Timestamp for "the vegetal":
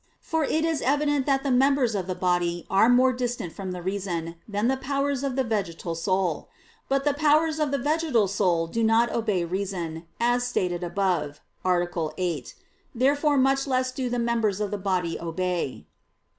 5.35-5.93, 7.69-8.27